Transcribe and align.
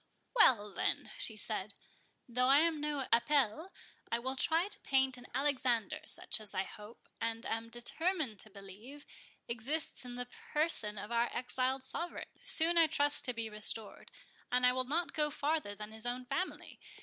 "Well, 0.33 0.73
then," 0.73 1.11
she 1.19 1.37
said, 1.37 1.75
"though 2.27 2.47
I 2.47 2.57
am 2.61 2.81
no 2.81 3.05
Apelles, 3.13 3.69
I 4.11 4.17
will 4.17 4.35
try 4.35 4.67
to 4.67 4.79
paint 4.79 5.15
an 5.15 5.27
Alexander, 5.35 5.99
such 6.07 6.41
as 6.41 6.55
I 6.55 6.63
hope, 6.63 7.07
and 7.21 7.45
am 7.45 7.69
determined 7.69 8.39
to 8.39 8.49
believe, 8.49 9.05
exists 9.47 10.03
in 10.03 10.15
the 10.15 10.25
person 10.25 10.97
of 10.97 11.11
our 11.11 11.29
exiled 11.31 11.83
sovereign, 11.83 12.29
soon 12.39 12.79
I 12.79 12.87
trust 12.87 13.25
to 13.25 13.33
be 13.35 13.47
restored. 13.47 14.09
And 14.51 14.65
I 14.65 14.73
will 14.73 14.85
not 14.85 15.13
go 15.13 15.29
farther 15.29 15.75
than 15.75 15.91
his 15.91 16.07
own 16.07 16.25
family. 16.25 16.79